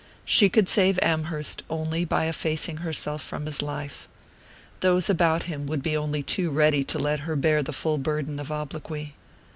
[0.25, 4.07] She could save Amherst only by effacing herself from his life:
[4.79, 8.39] those about him would be only too ready to let her bear the full burden
[8.39, 9.13] of obloquy.